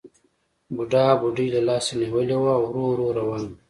[0.75, 3.55] بوډا بوډۍ له لاسه نیولې وه او ورو ورو روان وو